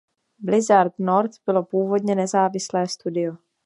Blizzard 0.39 0.93
North 0.99 1.39
bylo 1.45 1.63
původně 1.63 2.15
nezávislé 2.15 2.87
studio. 2.87 3.37